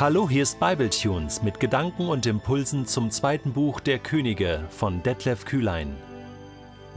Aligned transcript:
Hallo, 0.00 0.30
hier 0.30 0.44
ist 0.44 0.58
Bibletunes 0.58 1.42
mit 1.42 1.60
Gedanken 1.60 2.08
und 2.08 2.24
Impulsen 2.24 2.86
zum 2.86 3.10
zweiten 3.10 3.52
Buch 3.52 3.80
der 3.80 3.98
Könige 3.98 4.64
von 4.70 5.02
Detlef 5.02 5.44
Kühlein. 5.44 5.94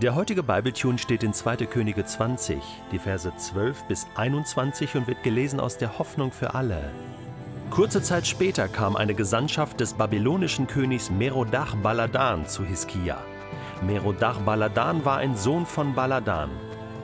Der 0.01 0.15
heutige 0.15 0.41
Bibletune 0.41 0.97
steht 0.97 1.21
in 1.21 1.33
2. 1.33 1.57
Könige 1.65 2.05
20, 2.05 2.63
die 2.93 2.99
Verse 2.99 3.29
12 3.35 3.83
bis 3.89 4.07
21 4.15 4.95
und 4.95 5.07
wird 5.07 5.21
gelesen 5.21 5.59
aus 5.59 5.77
der 5.77 5.99
Hoffnung 5.99 6.31
für 6.31 6.55
alle. 6.55 6.79
Kurze 7.71 8.01
Zeit 8.01 8.25
später 8.25 8.69
kam 8.69 8.95
eine 8.95 9.15
Gesandtschaft 9.15 9.81
des 9.81 9.95
babylonischen 9.95 10.67
Königs 10.67 11.09
Merodach 11.09 11.75
Baladan 11.75 12.47
zu 12.47 12.63
Hiskia. 12.63 13.17
Merodach 13.85 14.39
Baladan 14.39 15.03
war 15.03 15.17
ein 15.17 15.35
Sohn 15.35 15.65
von 15.65 15.93
Baladan. 15.93 16.51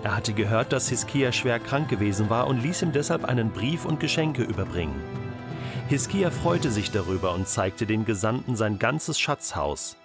Er 0.04 0.16
hatte 0.16 0.32
gehört, 0.32 0.72
dass 0.72 0.88
Hiskia 0.88 1.34
schwer 1.34 1.60
krank 1.60 1.90
gewesen 1.90 2.30
war 2.30 2.48
und 2.48 2.64
ließ 2.64 2.84
ihm 2.84 2.94
deshalb 2.94 3.26
einen 3.26 3.52
Brief 3.52 3.84
und 3.84 4.00
Geschenke 4.00 4.44
überbringen. 4.44 5.19
Hiskia 5.90 6.30
freute 6.30 6.70
sich 6.70 6.92
darüber 6.92 7.34
und 7.34 7.48
zeigte 7.48 7.88
den 7.88 8.06
Gesandten 8.06 8.56
sein 8.56 8.78
ganzes 8.78 9.20
Schatzhaus. 9.20 9.98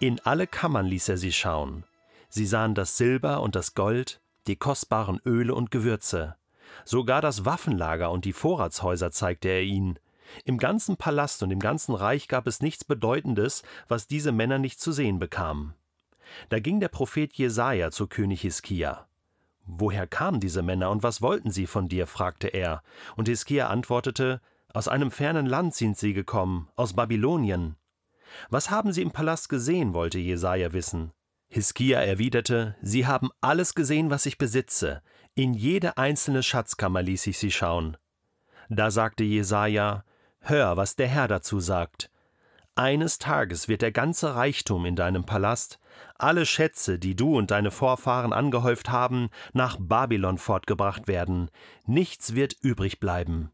In 0.00 0.20
alle 0.24 0.46
Kammern 0.46 0.86
ließ 0.86 1.10
er 1.10 1.18
sie 1.18 1.32
schauen. 1.32 1.84
Sie 2.30 2.46
sahen 2.46 2.74
das 2.74 2.96
Silber 2.96 3.42
und 3.42 3.54
das 3.54 3.74
Gold, 3.74 4.22
die 4.46 4.56
kostbaren 4.56 5.20
Öle 5.26 5.54
und 5.54 5.70
Gewürze. 5.70 6.36
Sogar 6.86 7.20
das 7.20 7.44
Waffenlager 7.44 8.10
und 8.10 8.24
die 8.24 8.32
Vorratshäuser 8.32 9.10
zeigte 9.10 9.50
er 9.50 9.60
ihnen. 9.60 9.98
Im 10.46 10.56
ganzen 10.56 10.96
Palast 10.96 11.42
und 11.42 11.50
im 11.50 11.60
ganzen 11.60 11.94
Reich 11.94 12.28
gab 12.28 12.46
es 12.46 12.62
nichts 12.62 12.84
Bedeutendes, 12.84 13.64
was 13.86 14.06
diese 14.06 14.32
Männer 14.32 14.58
nicht 14.58 14.80
zu 14.80 14.92
sehen 14.92 15.18
bekamen. 15.18 15.74
Da 16.48 16.58
ging 16.58 16.80
der 16.80 16.88
Prophet 16.88 17.34
Jesaja 17.34 17.90
zu 17.90 18.06
König 18.06 18.40
Hiskia. 18.40 19.06
Woher 19.66 20.06
kamen 20.06 20.40
diese 20.40 20.62
Männer 20.62 20.88
und 20.88 21.02
was 21.02 21.20
wollten 21.20 21.50
sie 21.50 21.66
von 21.66 21.86
dir? 21.86 22.06
fragte 22.06 22.48
er. 22.48 22.82
Und 23.16 23.28
Hiskia 23.28 23.66
antwortete: 23.66 24.40
aus 24.72 24.88
einem 24.88 25.10
fernen 25.10 25.46
Land 25.46 25.74
sind 25.74 25.96
sie 25.96 26.12
gekommen, 26.12 26.68
aus 26.76 26.94
Babylonien. 26.94 27.76
Was 28.50 28.70
haben 28.70 28.92
sie 28.92 29.02
im 29.02 29.10
Palast 29.10 29.48
gesehen, 29.48 29.94
wollte 29.94 30.18
Jesaja 30.18 30.72
wissen. 30.72 31.12
Hiskia 31.48 32.00
erwiderte: 32.00 32.76
Sie 32.82 33.06
haben 33.06 33.30
alles 33.40 33.74
gesehen, 33.74 34.10
was 34.10 34.26
ich 34.26 34.36
besitze. 34.36 35.02
In 35.34 35.54
jede 35.54 35.96
einzelne 35.96 36.42
Schatzkammer 36.42 37.02
ließ 37.02 37.26
ich 37.28 37.38
sie 37.38 37.50
schauen. 37.50 37.96
Da 38.68 38.90
sagte 38.90 39.24
Jesaja: 39.24 40.04
Hör, 40.40 40.76
was 40.76 40.96
der 40.96 41.08
Herr 41.08 41.28
dazu 41.28 41.60
sagt. 41.60 42.10
Eines 42.74 43.18
Tages 43.18 43.66
wird 43.66 43.82
der 43.82 43.90
ganze 43.90 44.36
Reichtum 44.36 44.86
in 44.86 44.94
deinem 44.94 45.24
Palast, 45.24 45.80
alle 46.16 46.46
Schätze, 46.46 46.98
die 46.98 47.16
du 47.16 47.36
und 47.36 47.50
deine 47.50 47.72
Vorfahren 47.72 48.32
angehäuft 48.32 48.88
haben, 48.88 49.30
nach 49.52 49.76
Babylon 49.80 50.38
fortgebracht 50.38 51.08
werden. 51.08 51.50
Nichts 51.86 52.36
wird 52.36 52.54
übrig 52.60 53.00
bleiben. 53.00 53.50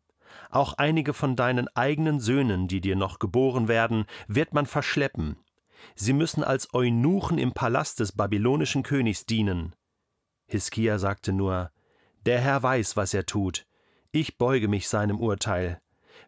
Auch 0.50 0.74
einige 0.74 1.12
von 1.12 1.36
deinen 1.36 1.68
eigenen 1.68 2.20
Söhnen, 2.20 2.68
die 2.68 2.80
dir 2.80 2.96
noch 2.96 3.18
geboren 3.18 3.68
werden, 3.68 4.06
wird 4.28 4.54
man 4.54 4.66
verschleppen. 4.66 5.36
Sie 5.94 6.12
müssen 6.12 6.42
als 6.42 6.72
Eunuchen 6.72 7.38
im 7.38 7.52
Palast 7.52 8.00
des 8.00 8.12
babylonischen 8.12 8.82
Königs 8.82 9.26
dienen. 9.26 9.74
Hiskia 10.46 10.98
sagte 10.98 11.32
nur: 11.32 11.70
Der 12.26 12.40
Herr 12.40 12.62
weiß, 12.62 12.96
was 12.96 13.14
er 13.14 13.26
tut. 13.26 13.66
Ich 14.12 14.38
beuge 14.38 14.68
mich 14.68 14.88
seinem 14.88 15.18
Urteil. 15.20 15.80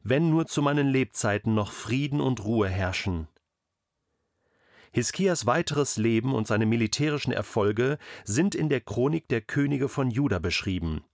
Wenn 0.03 0.31
nur 0.31 0.47
zu 0.47 0.63
meinen 0.63 0.89
Lebzeiten 0.89 1.55
noch 1.55 1.73
Frieden 1.73 2.21
und 2.21 2.45
Ruhe 2.45 2.69
herrschen. 2.69 3.29
Hiskias 4.93 5.47
weiteres 5.47 5.97
Leben 5.97 6.35
und 6.35 6.47
seine 6.47 6.65
militärischen 6.65 7.33
Erfolge 7.33 7.99
sind 8.25 8.55
in 8.55 8.69
der 8.69 8.81
Chronik 8.81 9.29
der 9.29 9.43
Könige 9.43 9.89
von 9.89 10.11
Juda 10.11 10.39
beschrieben. 10.39 11.05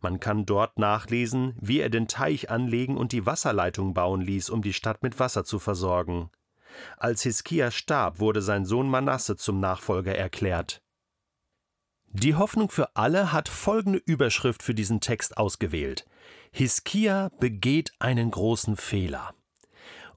Man 0.00 0.20
kann 0.20 0.46
dort 0.46 0.78
nachlesen, 0.78 1.54
wie 1.60 1.80
er 1.80 1.90
den 1.90 2.08
Teich 2.08 2.50
anlegen 2.50 2.96
und 2.96 3.12
die 3.12 3.26
Wasserleitung 3.26 3.94
bauen 3.94 4.20
ließ, 4.20 4.50
um 4.50 4.62
die 4.62 4.72
Stadt 4.72 5.02
mit 5.02 5.18
Wasser 5.18 5.44
zu 5.44 5.58
versorgen. 5.58 6.30
Als 6.96 7.22
Hiskia 7.22 7.70
starb, 7.70 8.20
wurde 8.20 8.42
sein 8.42 8.64
Sohn 8.64 8.88
Manasse 8.88 9.36
zum 9.36 9.60
Nachfolger 9.60 10.14
erklärt. 10.14 10.82
Die 12.08 12.34
Hoffnung 12.34 12.70
für 12.70 12.96
alle 12.96 13.32
hat 13.32 13.48
folgende 13.48 13.98
Überschrift 13.98 14.62
für 14.62 14.74
diesen 14.74 15.00
Text 15.00 15.36
ausgewählt. 15.36 16.06
Hiskia 16.50 17.30
begeht 17.40 17.92
einen 17.98 18.30
großen 18.30 18.76
Fehler. 18.76 19.34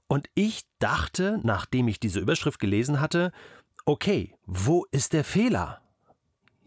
Und 0.06 0.28
ich 0.34 0.62
dachte, 0.78 1.40
nachdem 1.42 1.88
ich 1.88 2.00
diese 2.00 2.20
Überschrift 2.20 2.58
gelesen 2.58 3.00
hatte, 3.00 3.32
okay, 3.84 4.34
wo 4.46 4.86
ist 4.90 5.12
der 5.12 5.24
Fehler? 5.24 5.82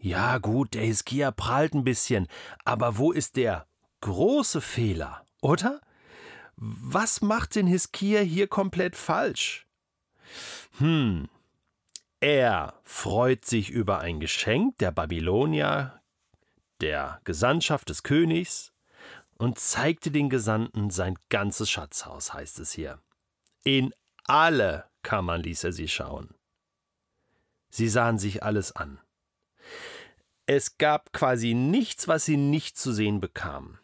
Ja, 0.04 0.36
gut, 0.36 0.74
der 0.74 0.82
Hiskia 0.82 1.30
prahlt 1.30 1.72
ein 1.72 1.82
bisschen, 1.82 2.28
aber 2.66 2.98
wo 2.98 3.10
ist 3.10 3.36
der 3.36 3.66
große 4.02 4.60
Fehler, 4.60 5.24
oder? 5.40 5.80
Was 6.56 7.22
macht 7.22 7.54
den 7.54 7.66
Hiskia 7.66 8.20
hier 8.20 8.46
komplett 8.46 8.96
falsch? 8.96 9.66
Hm, 10.76 11.30
er 12.20 12.74
freut 12.82 13.46
sich 13.46 13.70
über 13.70 14.00
ein 14.00 14.20
Geschenk 14.20 14.76
der 14.76 14.90
Babylonier, 14.90 16.02
der 16.82 17.22
Gesandtschaft 17.24 17.88
des 17.88 18.02
Königs, 18.02 18.74
und 19.38 19.58
zeigte 19.58 20.10
den 20.10 20.28
Gesandten 20.28 20.90
sein 20.90 21.18
ganzes 21.30 21.70
Schatzhaus, 21.70 22.34
heißt 22.34 22.58
es 22.58 22.72
hier. 22.72 23.00
In 23.62 23.94
alle 24.24 24.84
Kammern 25.02 25.40
ließ 25.40 25.64
er 25.64 25.72
sie 25.72 25.88
schauen. 25.88 26.34
Sie 27.70 27.88
sahen 27.88 28.18
sich 28.18 28.42
alles 28.42 28.76
an. 28.76 29.00
Es 30.46 30.76
gab 30.76 31.12
quasi 31.12 31.54
nichts, 31.54 32.06
was 32.06 32.24
sie 32.26 32.36
nicht 32.36 32.76
zu 32.76 32.92
sehen 32.92 33.20
bekamen. 33.20 33.78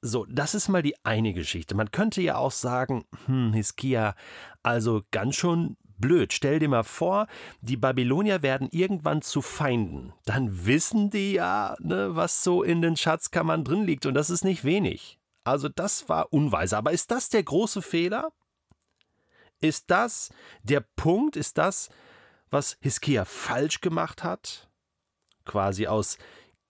So, 0.00 0.24
das 0.26 0.54
ist 0.54 0.68
mal 0.68 0.82
die 0.82 0.94
eine 1.04 1.32
Geschichte. 1.32 1.74
Man 1.74 1.90
könnte 1.90 2.20
ja 2.20 2.36
auch 2.36 2.52
sagen, 2.52 3.04
hm, 3.26 3.52
Hiskia, 3.52 4.14
also 4.62 5.02
ganz 5.10 5.36
schon 5.36 5.76
blöd. 5.98 6.32
Stell 6.32 6.58
dir 6.58 6.68
mal 6.68 6.84
vor, 6.84 7.26
die 7.60 7.76
Babylonier 7.76 8.42
werden 8.42 8.68
irgendwann 8.70 9.22
zu 9.22 9.42
Feinden. 9.42 10.12
Dann 10.24 10.66
wissen 10.66 11.10
die 11.10 11.32
ja, 11.32 11.76
ne, 11.80 12.14
was 12.14 12.44
so 12.44 12.62
in 12.62 12.82
den 12.82 12.96
Schatzkammern 12.96 13.64
drin 13.64 13.84
liegt. 13.84 14.06
Und 14.06 14.14
das 14.14 14.30
ist 14.30 14.44
nicht 14.44 14.64
wenig. 14.64 15.18
Also, 15.44 15.68
das 15.68 16.08
war 16.08 16.32
unweise. 16.32 16.76
Aber 16.76 16.92
ist 16.92 17.10
das 17.10 17.28
der 17.28 17.42
große 17.42 17.82
Fehler? 17.82 18.32
Ist 19.60 19.90
das 19.90 20.30
der 20.62 20.80
Punkt? 20.80 21.36
Ist 21.36 21.58
das, 21.58 21.88
was 22.50 22.76
Hiskia 22.80 23.24
falsch 23.24 23.80
gemacht 23.80 24.22
hat? 24.22 24.67
Quasi 25.48 25.88
aus 25.88 26.18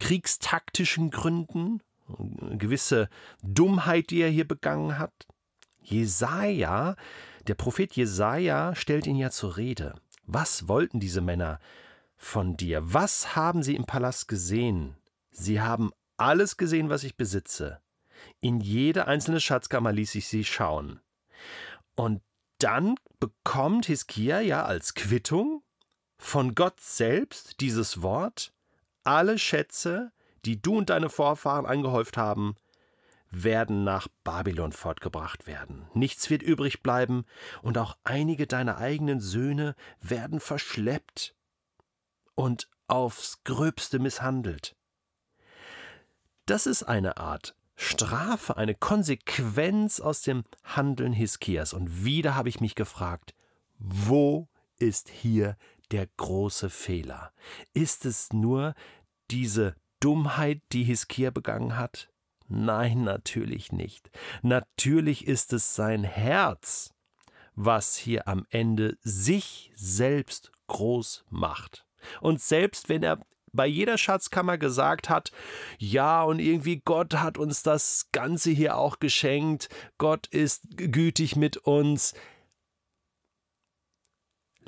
kriegstaktischen 0.01 1.11
Gründen, 1.11 1.83
gewisse 2.57 3.11
Dummheit, 3.43 4.11
die 4.11 4.23
er 4.23 4.31
hier 4.31 4.49
begangen 4.49 4.99
hat. 4.99 5.27
Jesaja, 5.83 6.97
der 7.47 7.55
Prophet 7.55 7.95
Jesaja 7.95 8.75
stellt 8.75 9.07
ihn 9.07 9.17
ja 9.17 9.31
zur 9.31 9.57
Rede. 9.57 9.95
Was 10.25 10.69
wollten 10.69 11.01
diese 11.01 11.21
Männer 11.21 11.61
von 12.17 12.57
dir? 12.57 12.81
Was 12.83 13.37
haben 13.37 13.63
sie 13.63 13.75
im 13.75 13.85
Palast 13.85 14.29
gesehen? 14.29 14.97
Sie 15.31 15.61
haben 15.61 15.91
alles 16.17 16.57
gesehen, 16.57 16.91
was 16.91 17.05
ich 17.05 17.17
besitze. 17.17 17.81
In 18.41 18.61
jede 18.61 19.07
einzelne 19.07 19.41
Schatzkammer 19.41 19.93
ließ 19.93 20.15
ich 20.17 20.29
sie 20.29 20.45
schauen. 20.45 21.01
Und 21.95 22.23
dann 22.59 22.97
bekommt 23.21 23.87
Hiskia 23.87 24.41
ja 24.41 24.65
als 24.65 24.95
Quittung 24.95 25.63
von 26.19 26.55
Gott 26.55 26.81
selbst 26.81 27.61
dieses 27.61 28.03
Wort, 28.03 28.53
alle 29.09 29.39
Schätze, 29.39 30.13
die 30.45 30.61
du 30.61 30.77
und 30.77 30.91
deine 30.91 31.09
Vorfahren 31.09 31.65
angehäuft 31.65 32.19
haben, 32.19 32.57
werden 33.31 33.83
nach 33.83 34.07
Babylon 34.23 34.73
fortgebracht 34.73 35.47
werden. 35.47 35.87
Nichts 35.95 36.29
wird 36.29 36.43
übrig 36.43 36.83
bleiben, 36.83 37.25
und 37.63 37.79
auch 37.79 37.97
einige 38.05 38.47
deiner 38.47 38.77
eigenen 38.77 39.21
Söhne 39.21 39.75
werden 40.01 40.41
verschleppt 40.41 41.35
und 42.35 42.69
aufs 42.87 43.43
gröbste 43.45 43.99
misshandelt. 43.99 44.77
Das 46.45 46.67
ist 46.67 46.83
eine 46.83 47.17
Art 47.17 47.55
Strafe, 47.77 48.57
eine 48.57 48.75
Konsequenz 48.75 50.01
aus 50.01 50.21
dem 50.21 50.45
Handeln 50.65 51.13
Hiskias. 51.13 51.73
Und 51.73 52.05
wieder 52.05 52.35
habe 52.35 52.49
ich 52.49 52.61
mich 52.61 52.75
gefragt, 52.75 53.35
wo 53.79 54.49
ist 54.79 55.09
hier 55.09 55.57
der 55.91 56.07
große 56.17 56.71
Fehler? 56.71 57.33
Ist 57.73 58.05
es 58.05 58.33
nur 58.33 58.75
diese 59.31 59.75
Dummheit, 60.01 60.63
die 60.73 60.85
Hiskia 60.85 61.31
begangen 61.31 61.77
hat? 61.77 62.11
Nein, 62.49 63.05
natürlich 63.05 63.73
nicht. 63.73 64.11
Natürlich 64.43 65.27
ist 65.27 65.53
es 65.53 65.75
sein 65.75 66.05
Herz, 66.05 66.95
was 67.55 67.97
hier 67.97 68.29
am 68.29 68.47
Ende 68.51 68.97
sich 69.03 69.73
selbst 69.75 70.51
groß 70.69 71.25
macht. 71.29 71.87
Und 72.21 72.41
selbst 72.41 72.89
wenn 72.89 73.03
er 73.03 73.21
bei 73.53 73.67
jeder 73.67 73.99
Schatzkammer 73.99 74.59
gesagt 74.59 75.09
hat, 75.09 75.33
ja, 75.79 76.23
und 76.23 76.39
irgendwie 76.39 76.81
Gott 76.85 77.15
hat 77.15 77.39
uns 77.39 77.63
das 77.63 78.09
Ganze 78.13 78.51
hier 78.51 78.77
auch 78.77 78.99
geschenkt, 78.99 79.69
Gott 79.99 80.27
ist 80.29 80.65
gütig 80.77 81.37
mit 81.37 81.57
uns, 81.57 82.15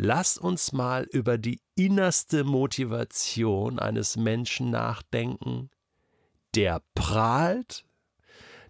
Lass 0.03 0.39
uns 0.39 0.73
mal 0.73 1.07
über 1.13 1.37
die 1.37 1.61
innerste 1.75 2.43
Motivation 2.43 3.79
eines 3.79 4.17
Menschen 4.17 4.71
nachdenken, 4.71 5.69
der 6.55 6.81
prahlt, 6.95 7.85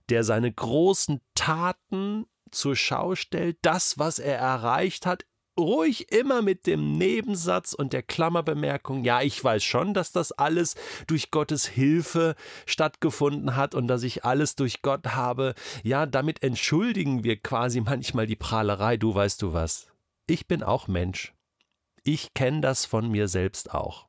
der 0.09 0.25
seine 0.25 0.53
großen 0.53 1.21
Taten 1.37 2.27
zur 2.50 2.75
Schau 2.75 3.15
stellt, 3.15 3.59
das, 3.62 3.97
was 3.97 4.19
er 4.19 4.38
erreicht 4.38 5.06
hat, 5.06 5.25
ruhig 5.56 6.11
immer 6.11 6.43
mit 6.43 6.67
dem 6.67 6.99
Nebensatz 6.99 7.75
und 7.75 7.93
der 7.93 8.03
Klammerbemerkung, 8.03 9.05
ja, 9.05 9.23
ich 9.23 9.44
weiß 9.44 9.62
schon, 9.62 9.94
dass 9.94 10.11
das 10.11 10.33
alles 10.33 10.75
durch 11.06 11.31
Gottes 11.31 11.65
Hilfe 11.65 12.35
stattgefunden 12.67 13.55
hat 13.55 13.76
und 13.76 13.87
dass 13.87 14.03
ich 14.03 14.25
alles 14.25 14.56
durch 14.56 14.83
Gott 14.83 15.06
habe. 15.06 15.55
Ja, 15.85 16.06
damit 16.06 16.43
entschuldigen 16.43 17.23
wir 17.23 17.37
quasi 17.37 17.81
manchmal 17.81 18.26
die 18.26 18.35
Prahlerei, 18.35 18.97
du 18.97 19.15
weißt 19.15 19.41
du 19.43 19.53
was. 19.53 19.89
Ich 20.31 20.47
bin 20.47 20.62
auch 20.62 20.88
Mensch. 20.88 21.35
Ich 22.03 22.35
kenne 22.35 22.61
das 22.61 22.87
von 22.87 23.11
mir 23.11 23.29
selbst 23.29 23.75
auch. 23.75 24.09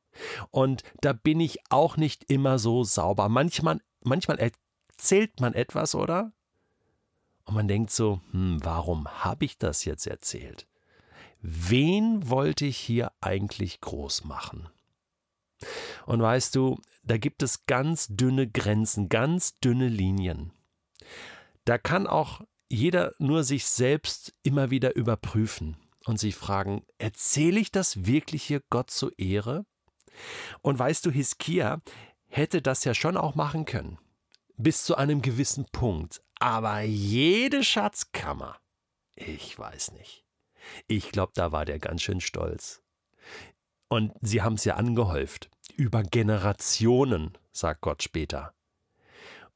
Und 0.50 0.83
da 1.01 1.13
bin 1.13 1.39
ich 1.39 1.59
auch 1.69 1.97
nicht 1.97 2.29
immer 2.29 2.59
so 2.59 2.83
sauber. 2.83 3.27
Manchmal, 3.27 3.81
manchmal 4.03 4.38
erzählt 4.39 5.39
man 5.39 5.53
etwas, 5.53 5.95
oder? 5.95 6.31
Und 7.45 7.56
man 7.56 7.68
denkt 7.68 7.91
so, 7.91 8.21
hm, 8.31 8.59
warum 8.63 9.07
habe 9.07 9.45
ich 9.45 9.57
das 9.57 9.83
jetzt 9.83 10.07
erzählt? 10.07 10.68
wen 11.41 12.29
wollte 12.29 12.65
ich 12.65 12.77
hier 12.77 13.12
eigentlich 13.19 13.81
groß 13.81 14.24
machen? 14.25 14.69
Und 16.06 16.21
weißt 16.21 16.56
du, 16.56 16.79
da 17.03 17.17
gibt 17.17 17.44
es 17.44 17.65
ganz 17.65 18.07
dünne 18.09 18.47
Grenzen, 18.47 19.09
ganz 19.09 19.59
dünne 19.59 19.88
Linien. 19.88 20.51
Da 21.65 21.77
kann 21.77 22.07
auch 22.07 22.41
jeder 22.69 23.13
nur 23.19 23.44
sich 23.44 23.65
selbst 23.65 24.33
immer 24.44 24.71
wieder 24.71 24.95
überprüfen 24.95 25.77
und 26.06 26.19
sich 26.19 26.36
fragen, 26.36 26.83
erzähle 26.98 27.59
ich 27.59 27.71
das 27.71 28.06
wirklich 28.06 28.44
hier 28.44 28.62
Gott 28.69 28.89
zur 28.89 29.18
Ehre? 29.18 29.65
Und 30.62 30.77
weißt 30.77 31.06
du, 31.06 31.12
Hiskia 31.12 31.81
hätte 32.27 32.62
das 32.62 32.83
ja 32.83 32.94
schon 32.94 33.18
auch 33.18 33.36
machen 33.36 33.65
können, 33.65 33.98
bis 34.57 34.83
zu 34.83 34.95
einem 34.95 35.21
gewissen 35.21 35.65
Punkt. 35.71 36.21
Aber 36.39 36.81
jede 36.81 37.63
Schatzkammer, 37.63 38.57
ich 39.15 39.57
weiß 39.57 39.92
nicht. 39.94 40.25
Ich 40.88 41.12
glaube, 41.12 41.33
da 41.36 41.51
war 41.51 41.65
der 41.65 41.80
ganz 41.80 42.01
schön 42.01 42.21
stolz. 42.21 42.81
Und 43.89 44.13
sie 44.21 44.42
haben 44.42 44.53
es 44.56 44.63
ja 44.63 44.75
angehäuft. 44.75 45.50
Über 45.75 46.03
Generationen, 46.03 47.38
sagt 47.51 47.81
Gott 47.81 48.03
später. 48.03 48.53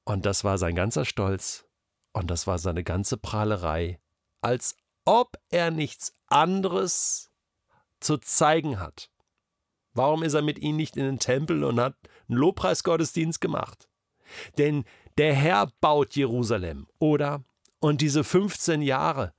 Und 0.04 0.26
das 0.26 0.44
war 0.44 0.58
sein 0.58 0.76
ganzer 0.76 1.06
Stolz. 1.06 1.66
Und 2.14 2.30
das 2.30 2.48
war 2.48 2.60
seine 2.60 2.84
ganze 2.84 3.18
Prahlerei. 3.18 4.00
Als 4.42 4.78
ob 5.06 5.38
er 5.50 5.72
nichts 5.72 6.14
anderes 6.28 7.32
zu 8.00 8.18
zeigen 8.18 8.80
hat. 8.80 9.10
Warum 9.94 10.24
ist 10.24 10.34
er 10.34 10.42
mit 10.42 10.60
ihnen 10.60 10.78
nicht 10.78 10.98
in 10.98 11.06
den 11.06 11.20
Tempel 11.20 11.64
und 11.64 11.80
hat 11.80 11.96
einen 12.28 12.38
Lobpreisgottesdienst 12.38 13.40
gemacht? 13.40 13.88
Denn 14.58 14.84
der 15.18 15.34
Herr 15.34 15.72
baut 15.80 16.16
Jerusalem, 16.16 16.88
oder? 17.00 17.44
Und 17.80 18.02
diese 18.02 18.24
15 18.24 18.82
Jahre, 18.82 19.34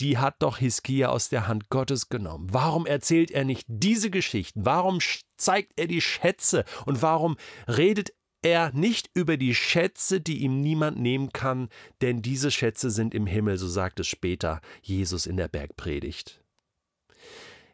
die 0.00 0.18
hat 0.18 0.42
doch 0.42 0.58
Hiskia 0.58 1.08
aus 1.08 1.28
der 1.28 1.48
Hand 1.48 1.70
Gottes 1.70 2.08
genommen. 2.08 2.48
Warum 2.52 2.86
erzählt 2.86 3.30
er 3.30 3.44
nicht 3.44 3.64
diese 3.68 4.10
Geschichten? 4.10 4.64
Warum 4.64 4.98
zeigt 5.36 5.72
er 5.76 5.86
die 5.86 6.00
Schätze? 6.00 6.64
Und 6.86 7.02
warum 7.02 7.36
redet 7.66 8.12
er 8.42 8.72
nicht 8.72 9.10
über 9.14 9.36
die 9.36 9.54
Schätze, 9.54 10.20
die 10.20 10.38
ihm 10.38 10.60
niemand 10.60 10.98
nehmen 10.98 11.32
kann? 11.32 11.68
Denn 12.00 12.22
diese 12.22 12.50
Schätze 12.50 12.90
sind 12.90 13.14
im 13.14 13.26
Himmel, 13.26 13.58
so 13.58 13.68
sagt 13.68 14.00
es 14.00 14.06
später 14.06 14.60
Jesus 14.82 15.26
in 15.26 15.36
der 15.36 15.48
Bergpredigt. 15.48 16.42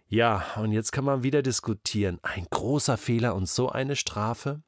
Ja, 0.08 0.44
und 0.56 0.72
jetzt 0.72 0.92
kann 0.92 1.04
man 1.04 1.22
wieder 1.22 1.42
diskutieren. 1.42 2.18
Ein 2.22 2.46
großer 2.50 2.96
Fehler 2.96 3.34
und 3.34 3.48
so 3.48 3.68
eine 3.68 3.96
Strafe? 3.96 4.62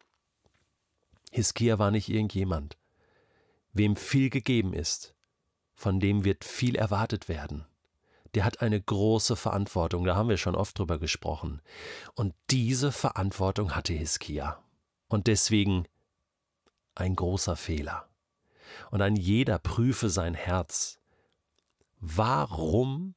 Hiskia 1.30 1.78
war 1.78 1.90
nicht 1.90 2.08
irgendjemand, 2.08 2.78
wem 3.72 3.96
viel 3.96 4.30
gegeben 4.30 4.72
ist 4.72 5.16
von 5.76 6.00
dem 6.00 6.24
wird 6.24 6.44
viel 6.44 6.74
erwartet 6.74 7.28
werden. 7.28 7.66
Der 8.34 8.44
hat 8.44 8.60
eine 8.60 8.80
große 8.80 9.36
Verantwortung, 9.36 10.04
da 10.04 10.16
haben 10.16 10.28
wir 10.28 10.36
schon 10.36 10.56
oft 10.56 10.78
drüber 10.78 10.98
gesprochen. 10.98 11.62
Und 12.14 12.34
diese 12.50 12.90
Verantwortung 12.90 13.76
hatte 13.76 13.92
Hiskia. 13.92 14.62
Und 15.08 15.26
deswegen 15.26 15.86
ein 16.94 17.14
großer 17.14 17.56
Fehler. 17.56 18.08
Und 18.90 19.02
ein 19.02 19.16
jeder 19.16 19.58
prüfe 19.58 20.10
sein 20.10 20.34
Herz. 20.34 20.98
Warum 22.00 23.14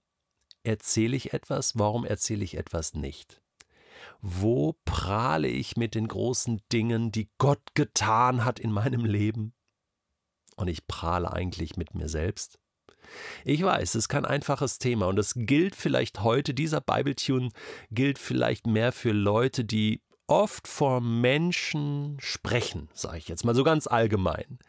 erzähle 0.64 1.16
ich 1.16 1.34
etwas, 1.34 1.78
warum 1.78 2.06
erzähle 2.06 2.44
ich 2.44 2.56
etwas 2.58 2.94
nicht? 2.94 3.42
Wo 4.22 4.76
prahle 4.86 5.48
ich 5.48 5.78
mit 5.78 5.96
den 5.96 6.08
großen 6.08 6.62
Dingen, 6.72 7.12
die 7.12 7.30
Gott 7.38 7.62
getan 7.74 8.46
hat 8.46 8.60
in 8.60 8.72
meinem 8.72 9.06
Leben? 9.06 9.54
und 10.60 10.68
ich 10.68 10.86
prahle 10.88 11.32
eigentlich 11.32 11.78
mit 11.78 11.96
mir 11.96 12.10
selbst? 12.10 12.60
Ich 13.44 13.64
weiß, 13.64 13.90
es 13.90 13.96
ist 13.96 14.10
kein 14.10 14.26
einfaches 14.26 14.78
Thema 14.78 15.08
und 15.08 15.18
es 15.18 15.34
gilt 15.36 15.76
vielleicht 15.76 16.22
heute, 16.22 16.54
dieser 16.54 16.82
Bibletune 16.82 17.50
gilt 17.90 18.20
vielleicht 18.20 18.68
mehr 18.68 18.92
für 18.92 19.14
Leute, 19.14 19.66
die 19.66 20.02
oft 20.30 20.68
vor 20.68 21.02
Menschen 21.02 22.18
sprechen, 22.20 22.90
sage 22.94 23.18
ich 23.18 23.28
jetzt 23.28 23.44
mal 23.44 23.56
so 23.56 23.64
ganz 23.64 23.88
allgemein. 23.88 24.60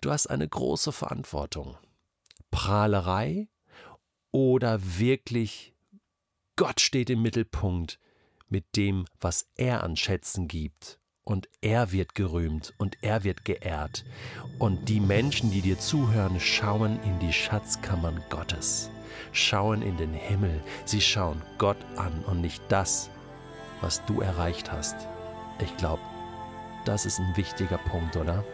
Du 0.00 0.10
hast 0.10 0.26
eine 0.26 0.48
große 0.48 0.92
Verantwortung. 0.92 1.76
Prahlerei 2.50 3.48
oder 4.32 4.80
wirklich 4.98 5.74
Gott 6.56 6.80
steht 6.80 7.10
im 7.10 7.22
Mittelpunkt 7.22 7.98
mit 8.48 8.76
dem, 8.76 9.04
was 9.20 9.50
er 9.56 9.82
an 9.82 9.96
Schätzen 9.96 10.48
gibt 10.48 10.98
und 11.24 11.48
er 11.60 11.92
wird 11.92 12.14
gerühmt 12.14 12.72
und 12.78 12.96
er 13.02 13.24
wird 13.24 13.44
geehrt. 13.44 14.04
Und 14.58 14.88
die 14.88 15.00
Menschen, 15.00 15.50
die 15.50 15.60
dir 15.60 15.78
zuhören, 15.78 16.40
schauen 16.40 16.98
in 17.02 17.18
die 17.18 17.32
Schatzkammern 17.32 18.22
Gottes, 18.30 18.90
schauen 19.32 19.82
in 19.82 19.96
den 19.98 20.14
Himmel, 20.14 20.62
sie 20.86 21.00
schauen 21.00 21.42
Gott 21.58 21.78
an 21.96 22.24
und 22.24 22.40
nicht 22.40 22.62
das, 22.68 23.10
was 23.80 24.04
du 24.06 24.20
erreicht 24.20 24.72
hast. 24.72 24.96
Ich 25.60 25.76
glaube, 25.76 26.02
das 26.84 27.06
ist 27.06 27.18
ein 27.18 27.36
wichtiger 27.36 27.78
Punkt, 27.78 28.16
oder? 28.16 28.44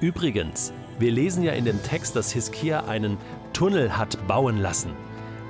Übrigens, 0.00 0.72
wir 0.98 1.10
lesen 1.10 1.42
ja 1.42 1.52
in 1.52 1.64
dem 1.64 1.82
Text, 1.82 2.14
dass 2.16 2.32
Hiskia 2.32 2.84
einen 2.84 3.18
Tunnel 3.52 3.96
hat 3.96 4.26
bauen 4.26 4.58
lassen 4.58 4.92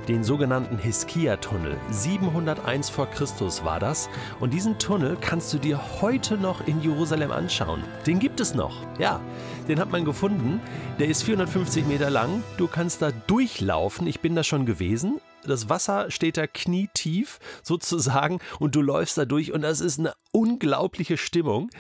den 0.09 0.25
sogenannten 0.25 0.79
Hiskia-Tunnel. 0.79 1.77
701 1.91 2.89
vor 2.89 3.07
Christus 3.11 3.65
war 3.65 3.79
das. 3.79 4.09
Und 4.41 4.55
diesen 4.55 4.79
Tunnel 4.79 5.17
kannst 5.21 5.53
du 5.53 5.59
dir 5.59 5.81
heute 6.01 6.39
noch 6.39 6.67
in 6.67 6.81
Jerusalem 6.81 7.31
anschauen. 7.31 7.85
Den 8.07 8.19
gibt 8.19 8.41
es 8.41 8.55
noch. 8.55 8.75
Ja, 8.99 9.21
den 9.69 9.79
hat 9.79 9.93
man 9.93 10.05
gefunden. 10.05 10.61
Der 10.99 11.09
ist 11.09 11.23
450 11.23 11.87
Meter 11.87 12.11
lang. 12.11 12.43
Du 12.57 12.67
kannst 12.67 13.03
da 13.03 13.11
durchlaufen. 13.11 14.07
Ich 14.07 14.21
bin 14.21 14.35
da 14.35 14.43
schon 14.43 14.65
gewesen. 14.65 15.21
Das 15.49 15.69
Wasser 15.69 16.11
steht 16.11 16.37
da 16.37 16.47
knietief 16.47 17.39
sozusagen 17.63 18.39
und 18.59 18.75
du 18.75 18.83
läufst 18.83 19.19
da 19.19 19.25
durch 19.25 19.53
und 19.53 19.63
das 19.63 19.81
ist 19.81 19.99
eine 19.99 20.15
unglaubliche 20.33 21.17
Stimmung, 21.17 21.71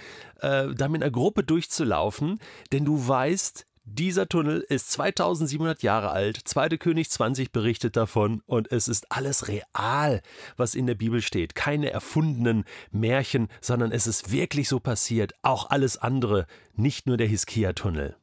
äh, 0.40 0.74
da 0.74 0.88
mit 0.88 1.02
einer 1.02 1.10
Gruppe 1.10 1.44
durchzulaufen, 1.44 2.40
denn 2.72 2.84
du 2.84 3.06
weißt, 3.06 3.64
dieser 3.90 4.28
Tunnel 4.28 4.64
ist 4.68 4.92
2700 4.92 5.82
Jahre 5.82 6.10
alt. 6.10 6.40
Zweite 6.44 6.76
König 6.76 7.08
20 7.08 7.52
berichtet 7.52 7.96
davon 7.96 8.42
und 8.44 8.70
es 8.70 8.86
ist 8.86 9.10
alles 9.10 9.48
real, 9.48 10.20
was 10.56 10.74
in 10.74 10.86
der 10.86 10.94
Bibel 10.94 11.22
steht. 11.22 11.54
Keine 11.54 11.90
erfundenen 11.90 12.64
Märchen, 12.90 13.48
sondern 13.62 13.90
es 13.90 14.06
ist 14.06 14.30
wirklich 14.30 14.68
so 14.68 14.78
passiert. 14.78 15.32
Auch 15.42 15.70
alles 15.70 15.96
andere, 15.96 16.46
nicht 16.74 17.06
nur 17.06 17.16
der 17.16 17.28
Hiskia-Tunnel. 17.28 18.16